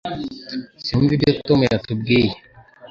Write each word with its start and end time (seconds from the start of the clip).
Sinumva 0.85 1.13
ibyo 1.15 1.29
Tom 1.47 1.59
yatubwiye 1.65 2.31